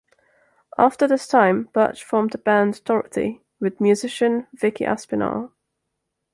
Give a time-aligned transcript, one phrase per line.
[0.79, 5.51] After this time, Birch formed the band Dorothy, with musician Vicky Aspinall.